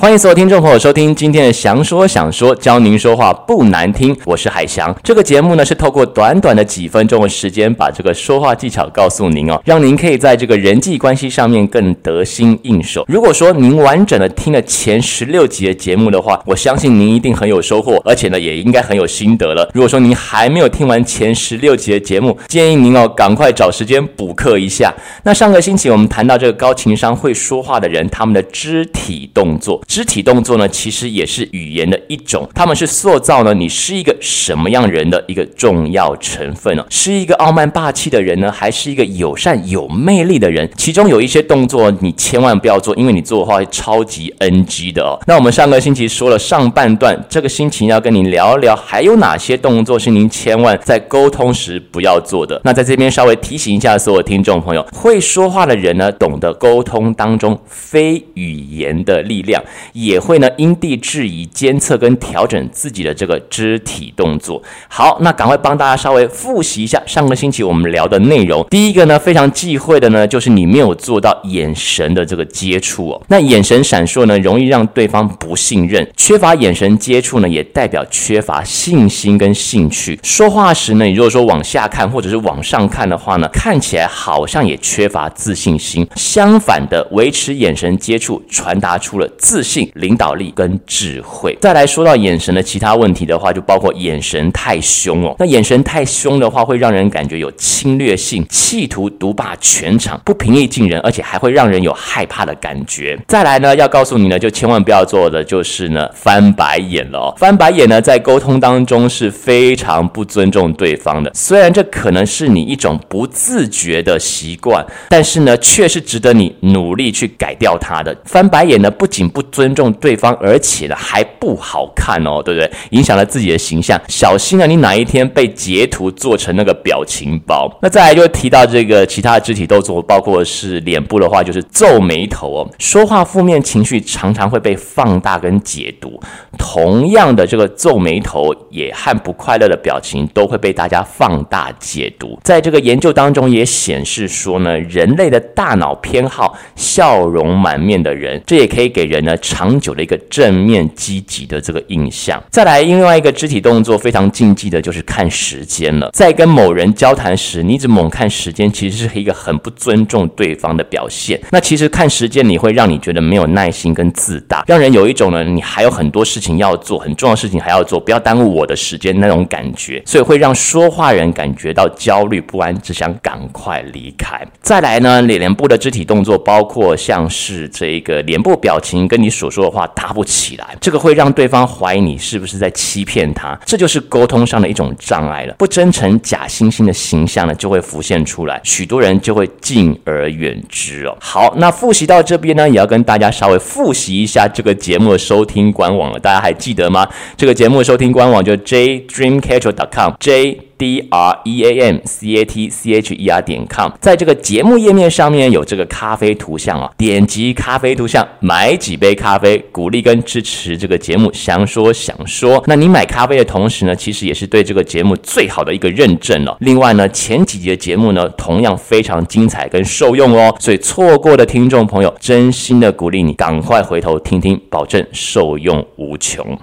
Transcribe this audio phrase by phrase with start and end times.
[0.00, 4.16] 欢迎所有听众朋友收听今天的祥说想说，教您说话不难听。
[4.24, 4.96] 我是海翔。
[5.02, 13.04] 这个节目呢是透过短短的几分钟的时间，把这个说话技巧告诉您哦，让您可以在这个人际关系上面更得心应手。
[13.08, 19.68] 如果说您完整的听了前十六集的节目的话，我相信您一定很有收获，而且呢也应该很有心得了。
[19.74, 24.94] 如果说您还没有听完前十六集的节目，建议您哦赶快找时间补课一下。
[25.24, 29.78] 那上个星期我们谈到这个高情商会说话的人，他们的肢体动作。
[29.90, 36.86] 肢体动作呢，其实也是语言的一种，他们是塑造呢你是一个什么样人的一个重要成分呢？
[36.88, 40.70] 是一个傲慢霸气的人呢，还是一个友善有魅力的人？
[40.76, 45.18] 其中有一些动作你千万不要做，因为你做的话会超级 NG 的哦。
[45.26, 52.60] 那我们上个星期说了上半段，这个星期要跟您聊一聊，还有哪些动作是您千万在沟通时不要做的？
[52.62, 59.60] 那在这边稍微提醒一下所有听众朋友，会说话的人呢，懂得沟通当中非语言的力量。
[59.92, 64.62] 也会呢因地制宜监测跟调整自己的这个肢体动作。
[64.88, 68.66] 好，那赶快帮大家稍微复习一下上个星期我们聊的内容。
[68.70, 73.22] 第一个呢，非常忌讳的呢，就是你没有做到眼神的这个接触哦。
[73.28, 76.06] 那眼神闪烁呢，容易让对方不信任。
[76.16, 80.18] 缺乏眼神接触呢，也代表缺乏信心跟兴趣。
[80.22, 86.06] 说话时呢，你如果说往下看或者是往上看的话呢，看起来好像也缺乏自信心。
[86.16, 89.69] 相反的，维持眼神接触，传达出了自信。
[89.70, 91.56] 性领导力跟智慧。
[91.60, 95.36] 再来说到眼神的其他问题的话，就包括眼神太凶哦。
[95.38, 103.18] 那眼神太凶的话，会让人感觉有侵略性，企图独霸全场，不平易近人，而且还会让人有害怕的感觉。
[103.28, 107.34] 再来呢，要告诉你呢，就千万不要做的就是呢，翻白眼了。
[107.36, 111.30] 翻白眼呢，在沟通当中是非常不尊重对方的。
[111.34, 118.16] 虽然这可能是你一种不自觉的习惯，但是呢，却是值得你努力去改掉它的。
[118.24, 122.70] 翻白眼呢，不仅不尊尊重对方，而且呢还不好看哦，对不对？
[122.92, 124.64] 影响了自己的形象，小心啊！
[124.64, 127.70] 你哪一天被截图做成那个表情包？
[127.82, 132.70] 那再来就提到这个其他的肢体动作，包括是脸部的话，就是皱眉头哦。
[132.78, 136.18] 说话负面情绪常常会被放大跟解读，
[136.60, 142.38] 同样的这个皱眉头也和不快乐的表情都会被大家放大解读。
[142.44, 149.34] 在这个研究当中也显示说呢，人类的大脑偏好笑容满面的人，这也可以给人呢。
[149.40, 152.40] 长久的一个正面积极的这个印象。
[152.50, 156.10] 再来，另外一个肢体动作非常禁忌的就是看时间了。
[156.12, 161.40] 在跟某人交谈时，你一直猛看时间，其实是一个很不尊重对方的表现。
[161.50, 170.02] 那其实看时间，你会让你觉得没有耐心跟自大，让人有一种呢，你还有很多事情要做，很重要的事情还要做，不要耽误我的时间那种感觉。
[170.06, 174.46] 所以会让说话人感觉到焦虑不安，只想赶快离开。
[174.60, 179.30] 再来呢，脸部的肢体动作包括像是这个脸部表情跟你。
[179.30, 185.54] 所说的话搭不起来，这个会让对方怀疑你是不是在欺骗他，这就是沟通上的一种障碍了。
[185.56, 191.16] 不真诚、假惺惺的形象呢，就会浮现出来，许多人就会敬而远之哦。
[191.20, 197.08] 好，那复习到这边呢，也要跟大家稍微复习一下这个节目的收听官网了，大家还记得吗？
[197.36, 200.69] 这个节目收听官网就 jdreamcatcher.com，j。
[200.80, 211.30] D R E A M C A T C H E R 点 com，在这个节目页面上面有这个咖啡图像啊，点击咖啡图像买几杯咖啡，鼓励跟支持这个节目。
[211.34, 216.56] 想说想说，那你买咖啡的同时呢，其实也是对这个节目最好的一个认证了。
[216.60, 226.58] 另外呢，前几集的节目呢，同样非常精彩跟受用哦，所以错过的听众朋友，真心的鼓励你赶快回头听听，保证受用无穷。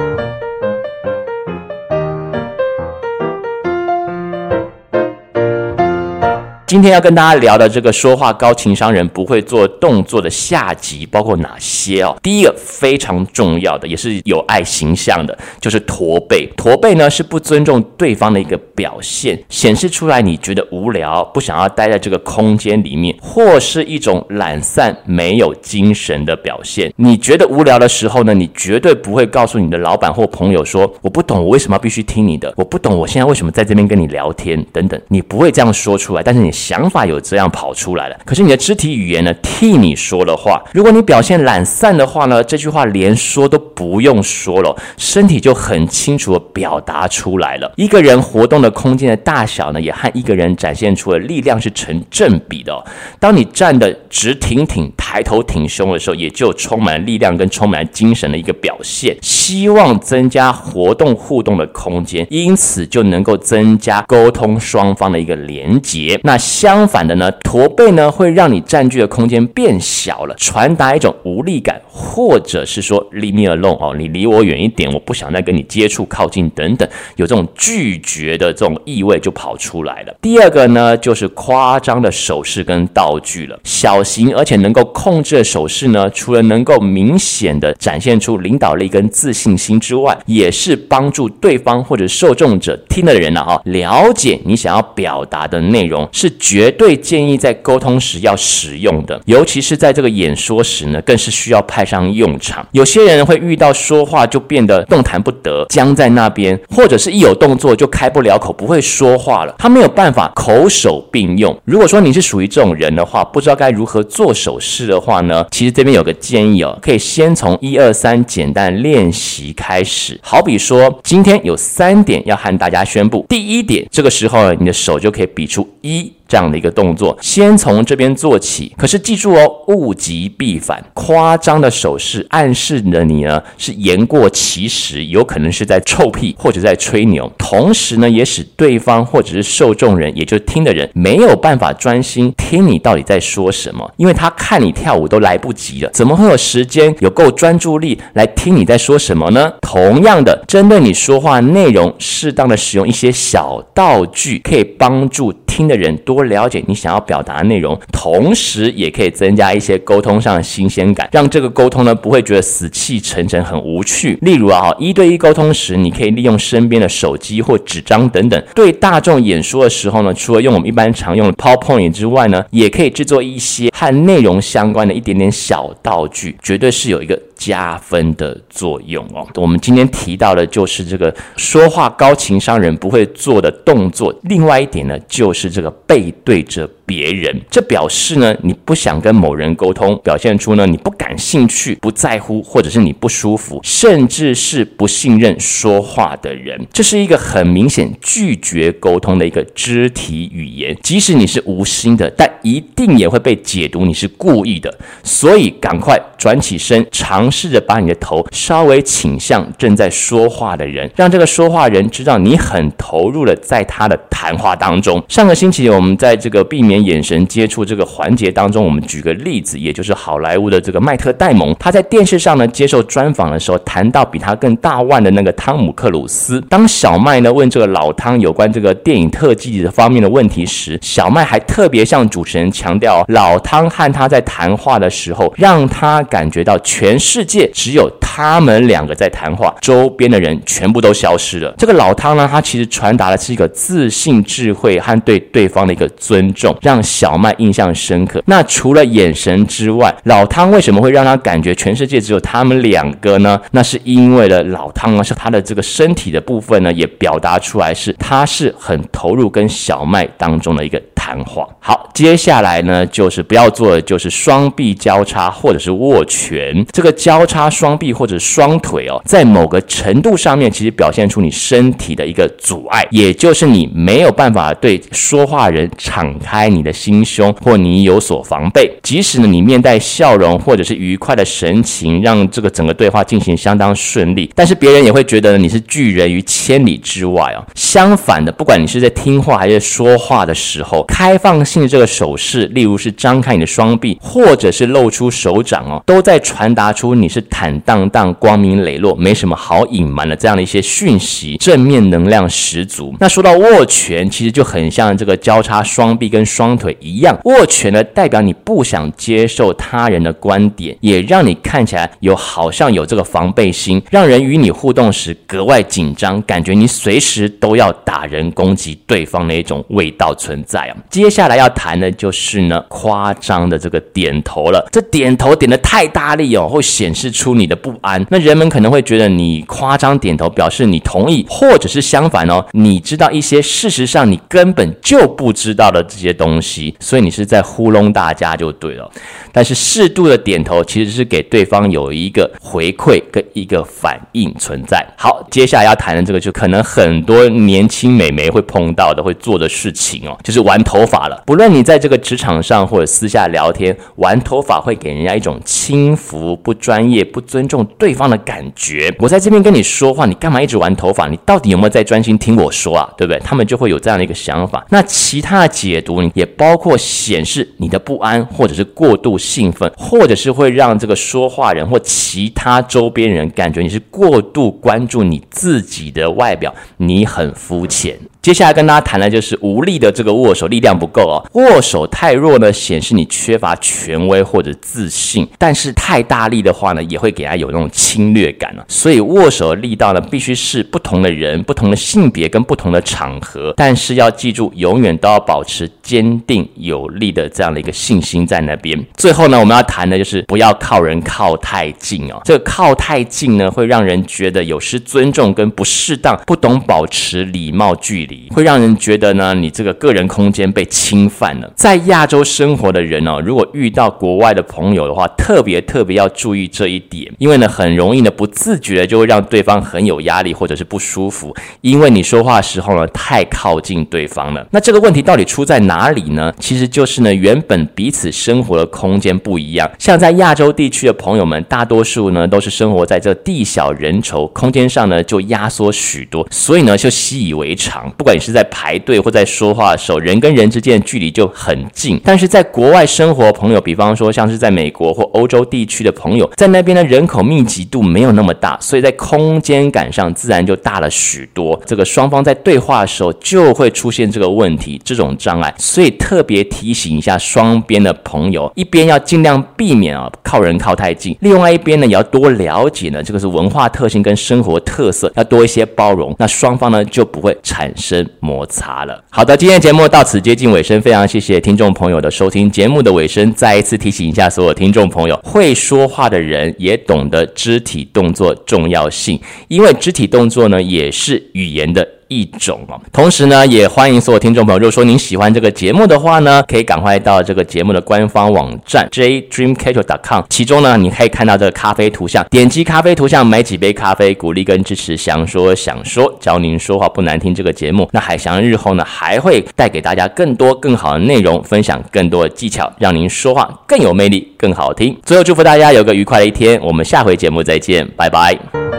[6.68, 12.14] 今天要跟大家聊的这个说话高情商人不会做动作的下集包括哪些哦？
[12.22, 16.46] 第一个非常重要的，也是有爱形象的，就是驼背。
[16.58, 26.92] 驼背呢是不尊重对方的一个表现，显示出来你觉得无聊，不想要待在这个空间里面，或是一种懒散、没有精神的表现。
[26.98, 32.54] 你觉得无聊的时候呢，你绝对不会告诉你的老板或朋友说：“我不懂，我为什么必须听你的？
[32.58, 36.52] 我不懂，我现在为什么在这边跟你聊天？”等等，你不会这样说出来，但是你。
[36.58, 40.62] 想法有这样跑出来了，可是你的肢体语言呢，替你说了话。
[40.74, 47.72] 如果你表现懒散的话呢，这句话连说都不用说了，身体就很清楚地表达出来了。
[47.78, 52.84] 一个人活动的空间的大小呢，也和一个人展现出的力量是成正比的。
[53.20, 54.92] 当你站得直挺挺。
[55.10, 59.16] 抬头挺胸的时候，也就充满力量跟充满精神的一个表现。
[59.22, 66.20] 希望增加活动互动的空间，因此就能够增加沟通双方的一个连接。
[66.24, 80.14] 那相反的呢，驼背呢会让你占据的空间变小了，传达一种无力感，或者是说 leave me alone 哦，你离我远一点，我不想再跟你接触靠近等等，有这种拒绝的这种意味就跑出来了。
[80.22, 102.68] 第二个呢，就是夸张的手势跟道具了，小型而且能够控制手势呢，除了能够明显的展现出领导力跟自信心之外，也是帮助对方或者受众者听的人呢啊，了解你想要表达的内容，是绝对建议在沟通时要使用的，尤其是在这个演说时呢，更是需要派上用场。
[102.72, 111.56] 有些人会遇到说话就变得动弹不得，僵在那边，或者是一有动作就开不了口，不会说话了，他没有办法口手并用。
[111.66, 120.20] 如果说你是属于这种人的话，不知道该如何做手势的话呢，其实这边有个建议哦，可以先从一二三简单练习开始。
[120.24, 123.26] 好比说，今天有三点要和大家宣布。
[123.30, 126.12] 第一点，这个时候呢，你的手就可以比出一。
[126.28, 128.74] 这样的一个动作，先从这边做起。
[128.78, 137.32] 可是记住哦，物极必反，夸张的手势暗示的你呢是言过其实，有可能是在臭屁或者在吹牛。
[137.38, 149.54] 同时呢，也使对方或者是受众人，也就是听的人没有办法专心听你到底在说什么，因为他看你跳舞都来不及了，怎么会有时间有够专注力来听你在说什么呢？
[149.62, 156.17] 同样的，针对你说话内容，适当的使用一些小道具，可以帮助听的人多。
[156.18, 164.18] 多了解你想要表达的内容，同时也可以增加一些沟通上的新鲜感，让这个沟通呢不会觉得死气沉沉、很无趣。
[164.22, 168.44] 例如啊，一对一沟通时，你可以利用身边的手机或纸张等等。
[168.56, 179.28] 对大众演说的时候呢，除了用我们一般常用的 PowerPoint 之外呢，也可以制作一些和内容相关的一点点小道具，绝对是有一个加分的作用哦。
[179.36, 184.14] 我们今天提到的就是这个说话高情商人不会做的动作。
[184.24, 186.70] 另外一点呢，就是这个背对着。
[186.88, 196.66] 别人，这表示呢，你不想跟某人沟通，表现出呢你不感兴趣、不在乎，或者是你不舒服，甚至是不信任说话的人。
[196.72, 200.78] 这是一个很明显拒绝沟通的一个肢体语言。
[200.82, 204.74] 即使你是无心的，但一定也会被解读你是故意的。
[205.04, 215.04] 所以，赶快转起身，尝试着把你的头稍微倾向正在说话的人，让这个说话人知道你很投入的在他的谈话当中。
[215.10, 216.77] 上个星期我们在这个避免。
[216.84, 226.42] 眼神接触这个环节当中，我们举个例子，也就是好莱坞的这个麦特戴蒙，他在电视上呢接受专访的时候，谈到比他更大腕的那个汤姆克鲁斯。
[226.50, 241.54] 当小麦呢问这个老汤有关这个电影特技的方面的问题时，小麦还特别向主持人强调，老汤和他在谈话的时候，让他感觉到全世界只有他们两个在谈话，周边的人全部都消失了。
[241.58, 246.56] 这个老汤呢，他其实传达的是一个自信、智慧和对对方的一个尊重。
[246.68, 248.22] 让小麦印象深刻。
[248.26, 253.40] 那除了眼神之外，老汤为什么会让他感觉全世界只有他们两个呢？
[253.52, 261.48] 那是因为了老汤呢，是他的这个身体的部分呢，也表达出来是他是很投入跟小麦当中的一个谈话。
[261.62, 266.66] 好，接下来呢，就是不要做的就是双臂交叉或者是握拳。
[266.74, 287.40] 这个交叉双臂或者双腿哦，在某个程度上面，其实表现出你身体的一个阻碍，也就是你没有办法对说话人敞开你的心胸，或你有所防备，即使呢你面带笑容或者是愉快的神情，让这个整个对话进行相当顺利，但是别人也会觉得你是拒人于千里之外哦。
[287.56, 302.96] 相反的，不管你是在听话还是说话的时候，开放性的这个手势，例如是张开你的双臂，或者是露出手掌哦，都在传达出你是坦荡荡、光明磊落，没什么好隐瞒的这样的一些讯息，正面能量十足。
[303.00, 306.58] 那说到握拳，其实就很像这个交叉双臂跟双。
[306.58, 320.76] 腿一样握拳呢，代表你不想接受他人的观点，也让你看起来有好像有这个防备心，让人与你互动时格外紧张，感觉你随时都要打人攻击对方的一种味道存在啊。
[320.90, 324.64] 接下来要谈的就是呢，夸张的这个点头了。
[324.72, 328.06] 这点头点得太大力哦，会显示出你的不安。
[328.12, 336.28] 那人们可能会觉得你夸张点头表示你同意，或者是相反哦，你知道一些事实上你根本就不知道的这些东西。
[336.28, 338.92] 东西，所以你是在糊弄大家就对了。
[339.32, 344.86] 但是适度的点头其实是给对方有一个回馈跟一个反应存在。
[344.98, 351.22] 好，接下来要谈的这个，就可能很多年轻美眉会碰到的、会做的事情哦，就是玩头发了。
[351.26, 358.94] 不论你在这个职场上或者私下聊天，玩头发会给人家一种轻浮、不专业、不尊重对方的感觉。
[359.00, 361.08] 我在这边跟你说话，你干嘛一直玩头发？
[361.08, 362.90] 你到底有没有在专心听我说啊？
[362.98, 363.20] 对不对？
[363.20, 364.66] 他们就会有这样的一个想法。
[364.70, 377.98] 那其他的解读，也包括显示你的不安，或者是过度兴奋，或者是会让这个说话人或其他周边人感觉你是过度关注你自己的外表，你很肤浅。
[378.22, 388.66] 接下来跟大家谈的就是无力的这个握手力量不够哦，握手太弱呢，显示你缺乏权威或者自信；但是太大力的话呢，也会给他有那种侵略感了。
[388.68, 398.78] 所以握手力道呢，必须是不同的人、不同的性别跟不同的场合，但是要记住，永远都要保持坚定有力的这样的一个信心在那边。
[398.98, 408.30] 最后呢，我们要谈的就是不要靠人靠太近哦，这个靠太近呢，会让人觉得有失尊重跟不适当，不懂保持礼貌距离。
[408.32, 411.52] 会让人觉得呢，你这个个人空间被侵犯了。
[411.56, 424.46] 在亚洲生活的人哦，如果遇到国外的朋友的话，特别特别要注意这一点，因为呢，很容易呢，不自觉的就会让对方很有压力或者是不舒服，因为你说话时候呢，太靠近对方了。
[424.52, 426.34] 那这个问题到底出在哪里呢？
[426.40, 429.70] 其实就是呢，原本彼此生活的空间不一样。
[429.80, 437.90] 像在亚洲地区的朋友们，大多数呢都是生活在这地小人稠，空间上呢就压缩许多，所以呢就习以为常。
[437.98, 442.00] 不管你是在排队或在说话的时候，人跟人之间的距离就很近。
[442.04, 451.60] 但是在国外生活朋友，比方说像是在美国或欧洲地区的朋友，在那边的人口密集度没有那么大，所以在空间感上自然就大了许多。
[451.66, 455.54] 这个双方在对话的时候就会出现这个问题，这种障碍。
[455.58, 468.08] 所以特别提醒一下双边的朋友，一边要尽量避免啊靠人靠太近，另外一边呢也要多了解这个是文化特性跟生活特色，要多一些包容，那双方呢就不会产生。
[468.20, 469.04] 摩擦了。
[469.10, 472.52] 好的，今天节目到此接近尾声，非常谢谢听众朋友的收听。
[472.52, 481.88] 节目的尾声，再一次提醒一下所有听众朋友，会说话的人也懂得肢体动作重要性，因为肢体动作呢也是语言的。
[482.08, 497.90] 一种哦，同时呢，也欢迎所有听众朋友，如果说您喜欢这个节目的话呢，可以赶快到这个节目的官方网站 jdreamcatcher.com，其中呢，你可以看到这个咖啡图像，点击咖啡图像买几杯咖啡，鼓励跟支持想说想说教您说话不难听这个节目。
[497.92, 504.98] 那海翔日后呢，还会带给大家更多更好的内容，分享更多的技巧，让您说话更有魅力，更好听。
[505.04, 508.77] 最后祝福大家有个愉快的一天，我们下回节目再见，拜拜。